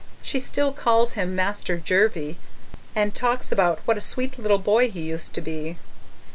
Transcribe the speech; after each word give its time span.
She 0.23 0.39
still 0.39 0.71
calls 0.73 1.13
him 1.13 1.35
'Master 1.35 1.77
Jervie' 1.77 2.37
and 2.95 3.13
talks 3.13 3.51
about 3.51 3.81
what 3.85 3.99
a 3.99 4.01
sweet 4.01 4.39
little 4.39 4.57
boy 4.57 4.89
he 4.89 5.01
used 5.01 5.33
to 5.33 5.41
be. 5.41 5.77